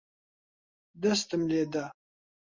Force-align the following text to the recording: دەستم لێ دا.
دەستم 1.01 1.41
لێ 1.49 1.63
دا. 1.73 1.85